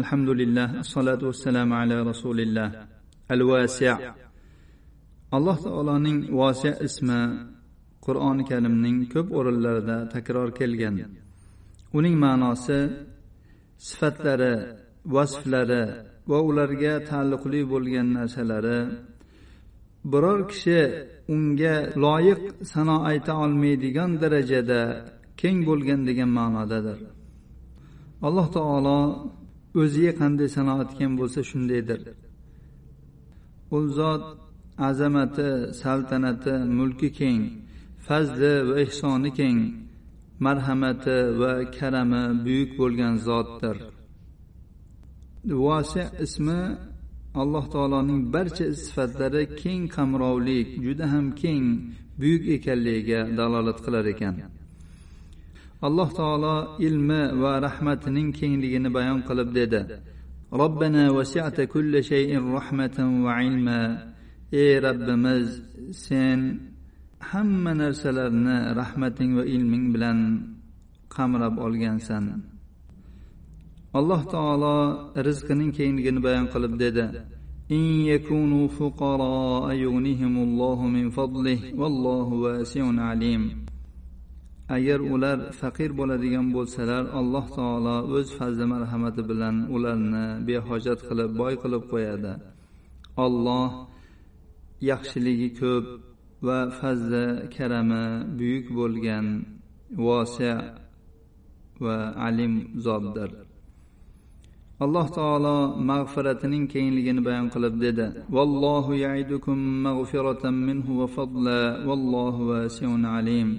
الحمد 0.00 0.28
لله 0.40 0.68
الصلاة 0.84 1.22
والسلام 1.28 1.72
على 1.80 1.96
رسول 2.10 2.38
الله 2.40 2.68
الواسع 3.30 3.96
alloh 5.36 5.56
taoloning 5.66 6.18
vosiy 6.40 6.74
ismi 6.86 7.20
qur'oni 8.06 8.42
karimning 8.50 8.98
ko'p 9.12 9.26
o'rinlarida 9.38 9.96
takror 10.14 10.48
kelgan 10.58 10.96
uning 11.98 12.16
ma'nosi 12.24 12.80
sifatlari 13.88 14.54
vasflari 15.14 15.84
va 16.30 16.38
ularga 16.48 16.94
taalluqli 17.10 17.60
bo'lgan 17.72 18.08
narsalari 18.18 18.80
biror 20.12 20.40
kishi 20.50 20.80
unga 21.34 21.74
loyiq 22.04 22.42
sano 22.72 22.96
ayta 23.10 23.32
olmaydigan 23.44 24.10
darajada 24.22 24.80
keng 25.40 25.58
bo'lgan 25.68 26.00
degan 26.08 26.30
ma'nodadir 26.38 26.98
alloh 28.26 28.46
taolo 28.56 29.00
o'ziga 29.81 30.11
qanday 30.21 30.49
sanoatgan 30.57 31.11
bo'lsa 31.19 31.39
shundaydir. 31.49 31.99
U 33.77 33.79
zot 33.97 34.23
azamati 34.89 35.49
saltanati 35.81 36.53
mulki 36.77 37.09
keng 37.19 37.41
fazli 38.05 38.53
va 38.67 38.75
ehsoni 38.85 39.31
keng 39.39 39.59
marhamati 40.45 41.17
va 41.39 41.51
karami 41.77 42.23
buyuk 42.45 42.71
bo'lgan 42.79 43.13
zotdir. 43.27 43.77
Vosi 45.63 46.03
ismi 46.25 46.61
alloh 47.41 47.65
taoloning 47.73 48.21
barcha 48.33 48.67
sifatlari 48.83 49.43
keng 49.61 49.83
qamrovlik 49.95 50.67
juda 50.85 51.05
ham 51.13 51.27
keng 51.41 51.65
buyuk 52.19 52.43
ekanligiga 52.55 53.21
dalolat 53.37 53.77
qilar 53.85 54.05
ekan. 54.13 54.35
alloh 55.86 56.08
taolo 56.20 56.56
ilmi 56.86 57.22
va 57.42 57.52
rahmatining 57.66 58.28
kengligini 58.38 58.88
bayon 58.96 59.20
qilib 59.28 59.48
dedi 59.58 59.80
robbana 60.62 61.04
vasiata 61.16 61.62
kulli 61.74 62.00
shayin 62.10 62.44
rahmatan 62.56 63.10
va 63.24 63.32
ilma 63.48 63.80
ey 64.60 64.72
robbimiz 64.86 65.48
sen 66.04 66.40
hamma 67.30 67.72
narsalarni 67.82 68.56
rahmating 68.80 69.30
va 69.38 69.44
ilming 69.54 69.86
bilan 69.94 70.18
qamrab 71.14 71.54
olgansan 71.66 72.24
alloh 73.98 74.22
taolo 74.34 74.76
rizqining 75.26 75.70
kengligini 75.78 76.20
bayon 76.26 76.46
qilib 76.52 76.74
dedi 76.84 77.06
إن 77.70 77.84
يكونوا 78.12 78.68
فقراء 78.68 79.72
يغنيهم 79.72 80.34
الله 80.46 80.86
من 80.86 81.10
فضله 81.10 81.58
والله 81.80 82.28
واسع 82.44 82.84
عليم 83.08 83.42
agar 84.75 84.99
ular 85.13 85.37
faqir 85.59 85.89
bo'ladigan 85.99 86.47
bo'lsalar 86.55 87.03
alloh 87.19 87.45
taolo 87.57 87.97
o'z 88.17 88.27
fazli 88.37 88.65
marhamati 88.73 89.21
bilan 89.29 89.55
ularni 89.75 90.25
behojat 90.47 90.99
qilib 91.07 91.31
boy 91.41 91.53
qilib 91.63 91.83
qo'yadi. 91.91 92.33
Olloh 93.25 93.71
yaxshiligi 94.91 95.49
ko'p 95.61 95.85
va 96.47 96.59
fazli 96.79 97.25
karami 97.55 98.05
buyuk 98.39 98.65
bo'lgan 98.79 99.25
vosi 100.05 100.53
va 101.83 101.97
alim 102.27 102.53
zotdir. 102.85 103.29
Alloh 104.85 105.07
taolo 105.17 105.57
mag'firatining 105.89 106.63
kengligini 106.73 107.21
bayon 107.27 107.47
qilib 107.53 107.75
dedi. 107.85 108.05
Vallohu 108.37 108.91
yaidukum 109.05 109.57
mag'firatan 109.87 110.55
minhu 110.67 110.91
va 110.99 111.07
fadla 111.15 111.59
vallohu 111.87 112.47
vasiun 112.51 113.03
alim. 113.17 113.49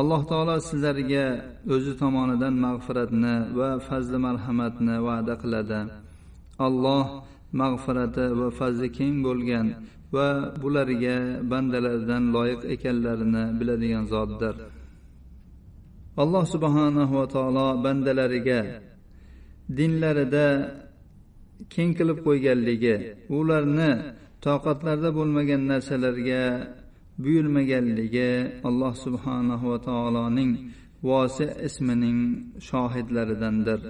Alloh 0.00 0.20
taolo 0.30 0.56
sizlarga 0.68 1.26
o'zi 1.74 1.92
tomonidan 2.00 2.54
mag'firatni 2.66 3.34
va 3.58 3.70
fazli 3.86 4.18
marhamatni 4.26 4.96
va'da 5.06 5.34
qiladi. 5.42 5.80
Alloh 6.66 7.06
mag'firati 7.60 8.26
va 8.38 8.48
fazli 8.58 8.88
keng 8.98 9.16
bo'lgan 9.26 9.66
va 10.14 10.28
bularga 10.62 11.16
bandalaridan 11.50 12.24
loyiq 12.34 12.60
ekanlarini 12.74 13.44
biladigan 13.58 14.04
zotdir. 14.12 14.54
Alloh 16.22 16.44
subhanahu 16.54 17.12
va 17.18 17.26
taolo 17.34 17.68
bandalariga 17.84 18.60
dinlarida 19.78 20.46
keng 21.74 21.90
qilib 21.98 22.18
qo'yganligi 22.26 22.96
ularni 23.38 23.90
toqatlarida 24.44 25.10
bo'lmagan 25.18 25.62
narsalarga 25.70 26.42
buyurmaganligi 27.22 28.62
alloh 28.68 28.94
subhanahu 29.04 29.70
va 29.72 29.78
taoloning 29.88 30.52
vosi 31.02 31.46
ismining 31.68 32.20
shohidlaridandir. 32.68 33.80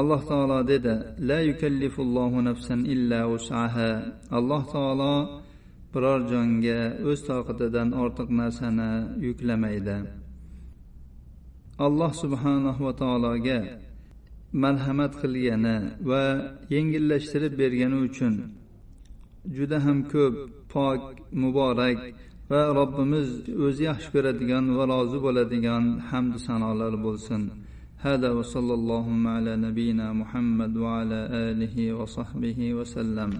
Alloh 0.00 0.20
taolo 0.30 0.58
dedi 0.72 0.94
la 1.28 1.38
yukallifullohu 1.50 2.44
nafsan 2.48 2.80
illa 2.94 3.20
usaha 3.36 3.90
alloh 4.38 4.62
taolo 4.74 5.14
biror 5.92 6.20
jonga 6.32 6.80
o'z 7.10 7.20
toqatidan 7.28 7.88
ortiq 8.02 8.28
narsani 8.40 8.90
yuklamaydi. 9.26 9.98
Alloh 11.86 12.12
subhanahu 12.22 12.80
va 12.86 12.92
taologa 13.02 13.58
marhamat 14.62 15.12
qilgani 15.22 15.76
va 16.10 16.24
yengillashtirib 16.74 17.52
bergani 17.60 17.96
uchun 18.08 18.34
juda 19.55 19.77
ham 19.85 19.97
ko'p 20.13 20.35
pok 20.73 21.01
muborak 21.41 21.97
va 22.51 22.61
robbimiz 22.79 23.27
o'zi 23.65 23.83
yaxshi 23.89 24.09
ko'radigan 24.13 24.65
va 24.77 24.83
rozi 24.93 25.17
bo'ladigan 25.25 25.83
hamdu 26.09 26.37
sanolar 26.47 26.93
bo'lsin 27.07 27.43
هذا 28.07 28.29
وصلى 28.39 28.73
اللهم 28.79 29.23
على 29.35 29.53
نبينا 29.65 30.07
محمد 30.21 30.73
وعلى 30.77 31.19
اله 31.47 31.75
وصحبه 31.99 32.59
وسلم 32.77 33.31